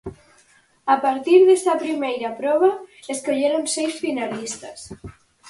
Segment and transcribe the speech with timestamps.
[0.93, 2.71] A partir desa primeira proba
[3.13, 4.79] escolleron seis finalistas.